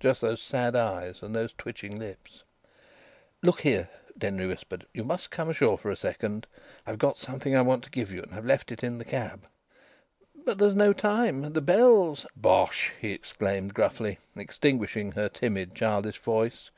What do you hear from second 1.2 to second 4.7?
and those twitching lips. "Look here," Denry